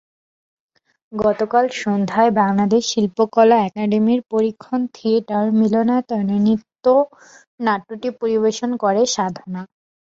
[1.13, 9.61] গতকাল সন্ধ্যায় বাংলাদেশ শিল্পকলা একাডেমীর পরীক্ষণ থিয়েটার মিলনায়তনে নৃত্যনাট্যটি পরিবেশন করে সাধনা।